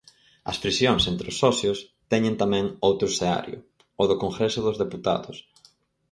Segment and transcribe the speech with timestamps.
[0.51, 1.79] As friccións entre os socios
[2.11, 3.57] teñen tamén outro escenario,
[4.01, 5.37] o do Congreso dos Deputados.